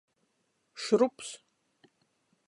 [0.85, 1.29] Šrups.